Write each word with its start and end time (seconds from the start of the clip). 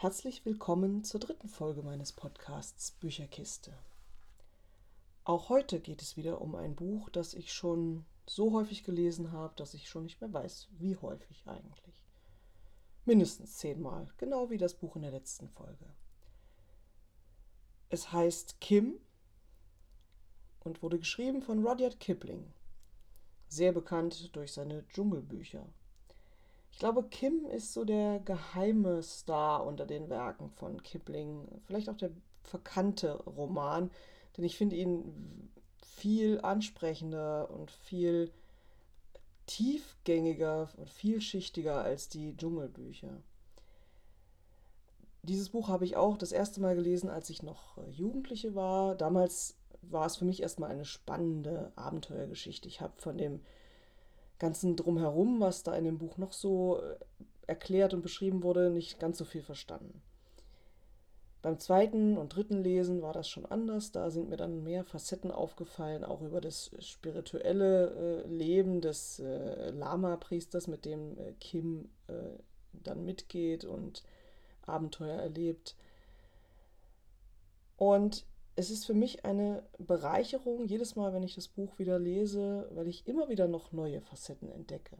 Herzlich 0.00 0.46
willkommen 0.46 1.04
zur 1.04 1.20
dritten 1.20 1.50
Folge 1.50 1.82
meines 1.82 2.12
Podcasts 2.12 2.92
Bücherkiste. 2.92 3.76
Auch 5.24 5.50
heute 5.50 5.78
geht 5.78 6.00
es 6.00 6.16
wieder 6.16 6.40
um 6.40 6.54
ein 6.54 6.74
Buch, 6.74 7.10
das 7.10 7.34
ich 7.34 7.52
schon 7.52 8.06
so 8.24 8.54
häufig 8.54 8.82
gelesen 8.82 9.30
habe, 9.30 9.52
dass 9.56 9.74
ich 9.74 9.90
schon 9.90 10.04
nicht 10.04 10.18
mehr 10.22 10.32
weiß, 10.32 10.68
wie 10.78 10.96
häufig 10.96 11.46
eigentlich. 11.46 12.02
Mindestens 13.04 13.58
zehnmal, 13.58 14.08
genau 14.16 14.48
wie 14.48 14.56
das 14.56 14.72
Buch 14.72 14.96
in 14.96 15.02
der 15.02 15.10
letzten 15.10 15.50
Folge. 15.50 15.84
Es 17.90 18.10
heißt 18.10 18.58
Kim 18.62 18.94
und 20.60 20.82
wurde 20.82 20.98
geschrieben 20.98 21.42
von 21.42 21.62
Rudyard 21.62 22.00
Kipling, 22.00 22.50
sehr 23.48 23.72
bekannt 23.72 24.34
durch 24.34 24.54
seine 24.54 24.88
Dschungelbücher. 24.88 25.66
Ich 26.80 26.82
glaube, 26.82 27.02
Kim 27.10 27.44
ist 27.44 27.74
so 27.74 27.84
der 27.84 28.20
geheime 28.20 29.02
Star 29.02 29.66
unter 29.66 29.84
den 29.84 30.08
Werken 30.08 30.48
von 30.48 30.82
Kipling. 30.82 31.46
Vielleicht 31.66 31.90
auch 31.90 31.96
der 31.98 32.10
verkannte 32.42 33.22
Roman, 33.24 33.90
denn 34.34 34.46
ich 34.46 34.56
finde 34.56 34.76
ihn 34.76 35.50
viel 35.82 36.40
ansprechender 36.40 37.50
und 37.50 37.70
viel 37.70 38.32
tiefgängiger 39.44 40.70
und 40.78 40.88
vielschichtiger 40.88 41.82
als 41.82 42.08
die 42.08 42.34
Dschungelbücher. 42.34 43.20
Dieses 45.22 45.50
Buch 45.50 45.68
habe 45.68 45.84
ich 45.84 45.98
auch 45.98 46.16
das 46.16 46.32
erste 46.32 46.62
Mal 46.62 46.76
gelesen, 46.76 47.10
als 47.10 47.28
ich 47.28 47.42
noch 47.42 47.76
äh, 47.76 47.90
Jugendliche 47.90 48.54
war. 48.54 48.94
Damals 48.94 49.58
war 49.82 50.06
es 50.06 50.16
für 50.16 50.24
mich 50.24 50.40
erstmal 50.40 50.70
eine 50.70 50.86
spannende 50.86 51.72
Abenteuergeschichte. 51.76 52.68
Ich 52.68 52.80
habe 52.80 52.94
von 52.96 53.18
dem 53.18 53.42
ganzen 54.40 54.74
Drumherum, 54.74 55.38
was 55.38 55.62
da 55.62 55.76
in 55.76 55.84
dem 55.84 55.98
Buch 55.98 56.16
noch 56.16 56.32
so 56.32 56.80
äh, 56.80 56.96
erklärt 57.46 57.94
und 57.94 58.02
beschrieben 58.02 58.42
wurde, 58.42 58.70
nicht 58.70 58.98
ganz 58.98 59.18
so 59.18 59.24
viel 59.24 59.42
verstanden. 59.42 60.02
Beim 61.42 61.58
zweiten 61.58 62.18
und 62.18 62.34
dritten 62.34 62.62
Lesen 62.62 63.00
war 63.00 63.14
das 63.14 63.28
schon 63.28 63.46
anders. 63.46 63.92
Da 63.92 64.10
sind 64.10 64.28
mir 64.28 64.36
dann 64.36 64.62
mehr 64.62 64.84
Facetten 64.84 65.30
aufgefallen, 65.30 66.04
auch 66.04 66.20
über 66.20 66.40
das 66.40 66.70
spirituelle 66.80 68.24
äh, 68.24 68.28
Leben 68.28 68.80
des 68.80 69.20
äh, 69.20 69.70
Lama-Priesters, 69.70 70.66
mit 70.66 70.84
dem 70.84 71.18
äh, 71.18 71.32
Kim 71.40 71.88
äh, 72.08 72.12
dann 72.72 73.04
mitgeht 73.04 73.64
und 73.64 74.02
Abenteuer 74.66 75.18
erlebt. 75.18 75.76
Und 77.78 78.26
es 78.60 78.68
ist 78.70 78.84
für 78.84 78.94
mich 78.94 79.24
eine 79.24 79.62
Bereicherung 79.78 80.66
jedes 80.66 80.94
Mal, 80.94 81.14
wenn 81.14 81.22
ich 81.22 81.34
das 81.34 81.48
Buch 81.48 81.78
wieder 81.78 81.98
lese, 81.98 82.68
weil 82.72 82.88
ich 82.88 83.06
immer 83.06 83.30
wieder 83.30 83.48
noch 83.48 83.72
neue 83.72 84.02
Facetten 84.02 84.50
entdecke. 84.50 84.98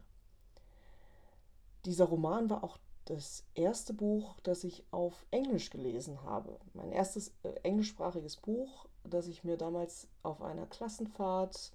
Dieser 1.85 2.05
Roman 2.05 2.49
war 2.49 2.63
auch 2.63 2.79
das 3.05 3.43
erste 3.53 3.93
Buch, 3.93 4.39
das 4.41 4.63
ich 4.63 4.83
auf 4.89 5.25
Englisch 5.29 5.69
gelesen 5.69 6.23
habe. 6.23 6.59
Mein 6.73 6.91
erstes 6.91 7.33
äh, 7.43 7.49
englischsprachiges 7.61 8.37
Buch, 8.37 8.87
das 9.03 9.27
ich 9.27 9.43
mir 9.43 9.57
damals 9.57 10.07
auf 10.23 10.41
einer 10.41 10.65
Klassenfahrt 10.65 11.71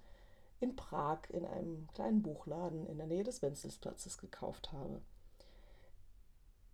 in 0.59 0.75
Prag 0.75 1.21
in 1.29 1.45
einem 1.45 1.87
kleinen 1.95 2.23
Buchladen 2.23 2.87
in 2.87 2.99
der 2.99 3.07
Nähe 3.07 3.25
des 3.25 3.43
Wenzelsplatzes 3.43 4.19
gekauft 4.19 4.73
habe. 4.73 5.03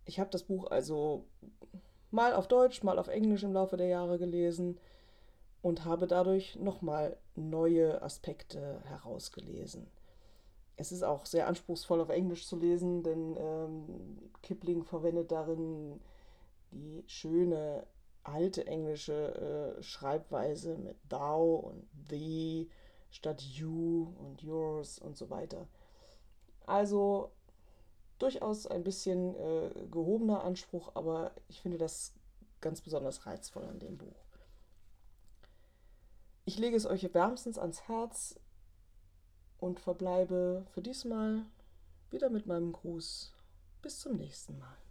Ich 0.05 0.19
habe 0.19 0.31
das 0.31 0.43
Buch 0.43 0.71
also 0.71 1.25
mal 2.09 2.33
auf 2.33 2.47
Deutsch, 2.47 2.81
mal 2.81 2.97
auf 2.97 3.09
Englisch 3.09 3.43
im 3.43 3.53
Laufe 3.53 3.77
der 3.77 3.87
Jahre 3.87 4.17
gelesen 4.17 4.79
und 5.63 5.85
habe 5.85 6.07
dadurch 6.07 6.57
nochmal 6.57 7.17
neue 7.35 8.01
Aspekte 8.03 8.81
herausgelesen. 8.83 9.87
Es 10.75 10.91
ist 10.91 11.03
auch 11.03 11.25
sehr 11.25 11.47
anspruchsvoll 11.47 12.01
auf 12.01 12.09
Englisch 12.09 12.45
zu 12.45 12.57
lesen, 12.57 13.01
denn 13.01 13.37
ähm, 13.39 14.31
Kipling 14.41 14.83
verwendet 14.83 15.31
darin 15.31 16.01
die 16.71 17.03
schöne 17.07 17.87
alte 18.23 18.67
englische 18.67 19.77
äh, 19.77 19.81
Schreibweise 19.81 20.77
mit 20.77 20.97
thou 21.07 21.55
und 21.55 21.87
thee 22.09 22.67
statt 23.09 23.41
you 23.41 24.13
und 24.19 24.41
yours 24.41 24.99
und 24.99 25.15
so 25.15 25.29
weiter. 25.29 25.67
Also 26.65 27.31
durchaus 28.19 28.67
ein 28.67 28.83
bisschen 28.83 29.33
äh, 29.35 29.69
gehobener 29.89 30.43
Anspruch, 30.43 30.91
aber 30.95 31.31
ich 31.47 31.61
finde 31.61 31.77
das 31.77 32.13
ganz 32.59 32.81
besonders 32.81 33.25
reizvoll 33.25 33.63
an 33.63 33.79
dem 33.79 33.97
Buch. 33.97 34.23
Ich 36.45 36.57
lege 36.57 36.75
es 36.75 36.85
euch 36.85 37.13
wärmstens 37.13 37.57
ans 37.57 37.87
Herz 37.87 38.37
und 39.59 39.79
verbleibe 39.79 40.65
für 40.73 40.81
diesmal 40.81 41.45
wieder 42.09 42.29
mit 42.29 42.47
meinem 42.47 42.73
Gruß. 42.73 43.33
Bis 43.81 43.99
zum 43.99 44.17
nächsten 44.17 44.59
Mal. 44.59 44.82